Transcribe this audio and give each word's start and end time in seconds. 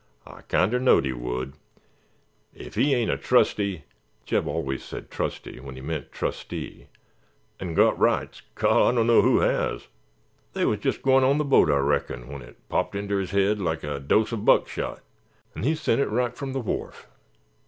"I 0.25 0.41
kinder 0.41 0.79
knowed 0.79 1.05
he 1.05 1.13
would. 1.13 1.53
If 2.55 2.73
he 2.73 2.95
ain't 2.95 3.11
a 3.11 3.17
trusty 3.17 3.83
(Jeb 4.25 4.47
always 4.47 4.83
said 4.83 5.11
trusty 5.11 5.59
when 5.59 5.75
he 5.75 5.81
meant 5.81 6.11
trustee) 6.11 6.87
'n' 7.59 7.75
got 7.75 7.99
rights, 7.99 8.41
gol, 8.55 8.87
I 8.87 8.91
dunno 8.95 9.21
who 9.21 9.41
has. 9.41 9.89
They 10.53 10.65
wuz 10.65 10.77
jest 10.79 11.03
goin' 11.03 11.23
on 11.23 11.37
th'boat, 11.37 11.69
I 11.69 11.77
reckon, 11.77 12.29
when 12.29 12.41
it 12.41 12.67
popped 12.67 12.95
inter 12.95 13.19
his 13.19 13.29
head 13.29 13.59
like 13.61 13.83
a 13.83 13.99
dose 13.99 14.31
uv 14.31 14.43
buckshot 14.43 15.03
'n' 15.55 15.61
he 15.61 15.75
sent 15.75 16.01
it 16.01 16.09
right 16.09 16.35
from 16.35 16.53
th'wharf. 16.53 17.05